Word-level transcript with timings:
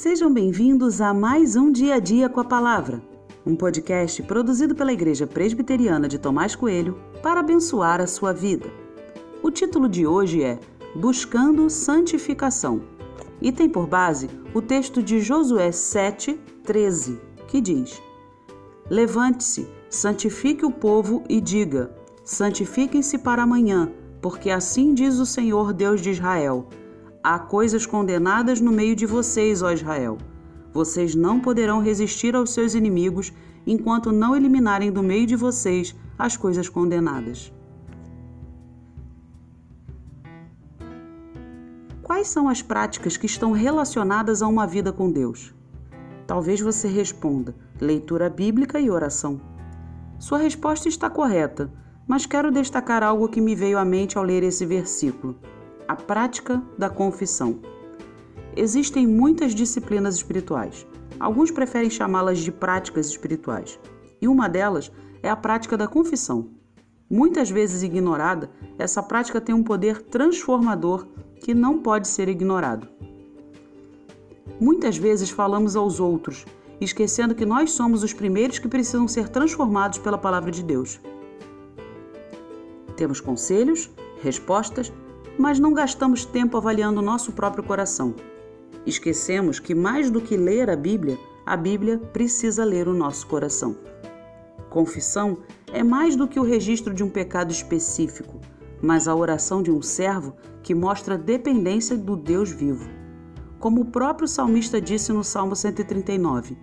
Sejam 0.00 0.32
bem-vindos 0.32 1.00
a 1.00 1.12
mais 1.12 1.56
um 1.56 1.72
Dia 1.72 1.96
a 1.96 1.98
Dia 1.98 2.28
com 2.28 2.38
a 2.38 2.44
Palavra, 2.44 3.02
um 3.44 3.56
podcast 3.56 4.22
produzido 4.22 4.72
pela 4.72 4.92
Igreja 4.92 5.26
Presbiteriana 5.26 6.06
de 6.06 6.20
Tomás 6.20 6.54
Coelho 6.54 6.96
para 7.20 7.40
abençoar 7.40 8.00
a 8.00 8.06
sua 8.06 8.32
vida. 8.32 8.70
O 9.42 9.50
título 9.50 9.88
de 9.88 10.06
hoje 10.06 10.40
é 10.40 10.60
Buscando 10.94 11.68
Santificação 11.68 12.80
e 13.42 13.50
tem 13.50 13.68
por 13.68 13.88
base 13.88 14.30
o 14.54 14.62
texto 14.62 15.02
de 15.02 15.18
Josué 15.18 15.72
7, 15.72 16.38
13, 16.62 17.20
que 17.48 17.60
diz: 17.60 18.00
Levante-se, 18.88 19.66
santifique 19.90 20.64
o 20.64 20.70
povo 20.70 21.24
e 21.28 21.40
diga: 21.40 21.92
Santifiquem-se 22.22 23.18
para 23.18 23.42
amanhã, 23.42 23.90
porque 24.22 24.48
assim 24.48 24.94
diz 24.94 25.18
o 25.18 25.26
Senhor 25.26 25.72
Deus 25.72 26.00
de 26.00 26.10
Israel 26.10 26.68
Há 27.22 27.36
coisas 27.38 27.84
condenadas 27.84 28.60
no 28.60 28.70
meio 28.70 28.94
de 28.94 29.04
vocês, 29.04 29.60
ó 29.60 29.72
Israel. 29.72 30.18
Vocês 30.72 31.16
não 31.16 31.40
poderão 31.40 31.80
resistir 31.80 32.36
aos 32.36 32.50
seus 32.50 32.74
inimigos 32.74 33.32
enquanto 33.66 34.12
não 34.12 34.36
eliminarem 34.36 34.92
do 34.92 35.02
meio 35.02 35.26
de 35.26 35.34
vocês 35.34 35.96
as 36.16 36.36
coisas 36.36 36.68
condenadas. 36.68 37.52
Quais 42.02 42.28
são 42.28 42.48
as 42.48 42.62
práticas 42.62 43.16
que 43.16 43.26
estão 43.26 43.50
relacionadas 43.50 44.40
a 44.40 44.46
uma 44.46 44.66
vida 44.66 44.92
com 44.92 45.10
Deus? 45.10 45.52
Talvez 46.24 46.60
você 46.60 46.86
responda: 46.86 47.54
leitura 47.80 48.30
bíblica 48.30 48.78
e 48.78 48.90
oração. 48.90 49.40
Sua 50.20 50.38
resposta 50.38 50.88
está 50.88 51.10
correta, 51.10 51.70
mas 52.06 52.26
quero 52.26 52.52
destacar 52.52 53.02
algo 53.02 53.28
que 53.28 53.40
me 53.40 53.56
veio 53.56 53.76
à 53.76 53.84
mente 53.84 54.16
ao 54.16 54.24
ler 54.24 54.44
esse 54.44 54.64
versículo 54.64 55.36
a 55.88 55.96
prática 55.96 56.62
da 56.76 56.90
confissão. 56.90 57.60
Existem 58.54 59.06
muitas 59.06 59.54
disciplinas 59.54 60.16
espirituais. 60.16 60.86
Alguns 61.18 61.50
preferem 61.50 61.88
chamá-las 61.88 62.38
de 62.40 62.52
práticas 62.52 63.06
espirituais. 63.06 63.80
E 64.20 64.28
uma 64.28 64.48
delas 64.48 64.92
é 65.22 65.30
a 65.30 65.36
prática 65.36 65.78
da 65.78 65.88
confissão. 65.88 66.50
Muitas 67.10 67.50
vezes 67.50 67.82
ignorada, 67.82 68.50
essa 68.78 69.02
prática 69.02 69.40
tem 69.40 69.54
um 69.54 69.64
poder 69.64 70.02
transformador 70.02 71.06
que 71.42 71.54
não 71.54 71.78
pode 71.78 72.06
ser 72.06 72.28
ignorado. 72.28 72.86
Muitas 74.60 74.98
vezes 74.98 75.30
falamos 75.30 75.74
aos 75.74 76.00
outros, 76.00 76.44
esquecendo 76.80 77.34
que 77.34 77.46
nós 77.46 77.70
somos 77.70 78.02
os 78.02 78.12
primeiros 78.12 78.58
que 78.58 78.68
precisam 78.68 79.08
ser 79.08 79.28
transformados 79.28 79.98
pela 79.98 80.18
palavra 80.18 80.50
de 80.50 80.62
Deus. 80.62 81.00
Temos 82.96 83.20
conselhos, 83.20 83.88
respostas, 84.20 84.92
mas 85.38 85.60
não 85.60 85.72
gastamos 85.72 86.24
tempo 86.24 86.56
avaliando 86.56 87.00
nosso 87.00 87.32
próprio 87.32 87.62
coração. 87.62 88.14
Esquecemos 88.84 89.60
que, 89.60 89.74
mais 89.74 90.10
do 90.10 90.20
que 90.20 90.36
ler 90.36 90.68
a 90.68 90.76
Bíblia, 90.76 91.18
a 91.46 91.56
Bíblia 91.56 91.98
precisa 91.98 92.64
ler 92.64 92.88
o 92.88 92.94
nosso 92.94 93.26
coração. 93.26 93.76
Confissão 94.68 95.38
é 95.72 95.82
mais 95.82 96.16
do 96.16 96.26
que 96.26 96.40
o 96.40 96.42
registro 96.42 96.92
de 96.92 97.02
um 97.02 97.08
pecado 97.08 97.52
específico, 97.52 98.40
mas 98.82 99.08
a 99.08 99.14
oração 99.14 99.62
de 99.62 99.70
um 99.70 99.80
servo 99.80 100.34
que 100.62 100.74
mostra 100.74 101.16
dependência 101.16 101.96
do 101.96 102.16
Deus 102.16 102.50
vivo. 102.50 102.88
Como 103.58 103.80
o 103.80 103.86
próprio 103.86 104.28
salmista 104.28 104.80
disse 104.80 105.12
no 105.12 105.24
Salmo 105.24 105.56
139: 105.56 106.56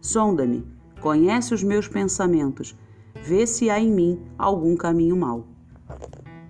Sonda-me, 0.00 0.66
conhece 1.00 1.54
os 1.54 1.62
meus 1.62 1.86
pensamentos, 1.86 2.76
vê 3.22 3.46
se 3.46 3.68
há 3.68 3.78
em 3.78 3.90
mim 3.90 4.22
algum 4.38 4.76
caminho 4.76 5.16
mau. 5.16 5.51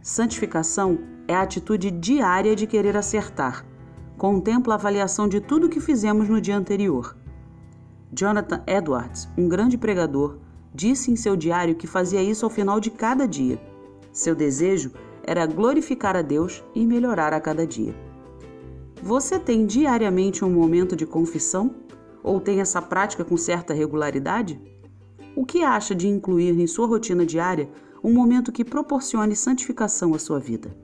Santificação 0.03 0.99
é 1.29 1.35
a 1.35 1.43
atitude 1.43 1.89
diária 1.89 2.57
de 2.57 2.67
querer 2.67 2.97
acertar. 2.97 3.65
Contempla 4.19 4.75
a 4.75 4.77
avaliação 4.77 5.29
de 5.29 5.41
tudo 5.41 5.69
que 5.69 5.79
fizemos 5.79 6.29
no 6.29 6.41
dia 6.41 6.57
anterior. 6.57 7.17
Jonathan 8.13 8.65
Edwards, 8.67 9.29
um 9.39 9.49
grande 9.49 9.79
pregador, 9.79 10.39
disse 10.75 11.13
em 11.13 11.15
seu 11.15 11.37
diário 11.37 11.77
que 11.77 11.87
fazia 11.87 12.21
isso 12.21 12.45
ao 12.45 12.51
final 12.51 12.81
de 12.81 12.91
cada 12.91 13.29
dia. 13.29 13.63
Seu 14.13 14.35
desejo 14.35 14.91
era 15.23 15.47
glorificar 15.47 16.17
a 16.17 16.23
Deus 16.23 16.65
e 16.75 16.85
melhorar 16.85 17.33
a 17.33 17.41
cada 17.41 17.65
dia. 17.65 17.95
Você 19.01 19.39
tem 19.39 19.65
diariamente 19.65 20.45
um 20.45 20.51
momento 20.51 20.97
de 20.97 21.07
confissão? 21.07 21.77
Ou 22.25 22.41
tem 22.41 22.61
essa 22.61 22.83
prática 22.83 23.25
com 23.25 23.37
certa 23.37 23.73
regularidade? 23.73 24.61
O 25.37 25.45
que 25.45 25.63
acha 25.63 25.95
de 25.95 26.09
incluir 26.09 26.59
em 26.59 26.67
sua 26.67 26.89
rotina 26.89 27.25
diária 27.25 27.71
um 28.03 28.13
momento 28.13 28.53
que 28.53 28.65
proporcione 28.65 29.37
santificação 29.37 30.15
à 30.15 30.19
sua 30.19 30.41
vida? 30.41 30.75